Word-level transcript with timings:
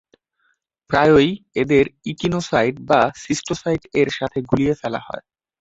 প্রায়ই 0.89 1.29
এদের 1.55 1.85
ইকিনোসাইট 2.11 2.75
বা 2.89 3.01
সিস্টোসাইটের 3.23 4.07
সাথে 4.17 4.39
গুলিয়ে 4.49 4.73
ফেলা 4.81 5.01
হয়। 5.07 5.23